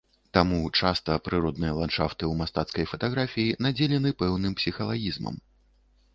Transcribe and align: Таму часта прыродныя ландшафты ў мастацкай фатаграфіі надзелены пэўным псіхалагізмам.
Таму 0.35 0.59
часта 0.79 1.17
прыродныя 1.27 1.75
ландшафты 1.79 2.23
ў 2.31 2.39
мастацкай 2.41 2.89
фатаграфіі 2.95 3.55
надзелены 3.67 4.09
пэўным 4.25 4.53
псіхалагізмам. 4.63 5.35